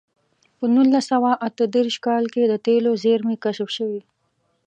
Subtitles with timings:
[0.57, 4.01] په نولس سوه اته دېرش کال کې د تېلو زېرمې کشف شوې.